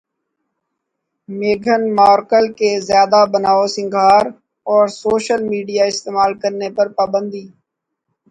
[1.29, 4.23] میگھن Markle کے زیادہ بنائو سنگھار
[4.67, 7.45] اور سوشل میڈیا استعمال کرنے پر پابندی